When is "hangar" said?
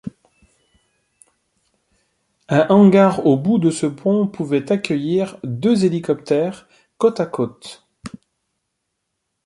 2.69-3.23